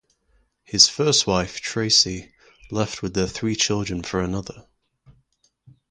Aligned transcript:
His 0.63 0.87
first 0.89 1.27
wife, 1.27 1.61
Tracie, 1.61 2.33
left 2.71 3.03
with 3.03 3.13
their 3.13 3.27
three 3.27 3.55
children 3.55 4.01
for 4.01 4.19
another. 4.19 4.65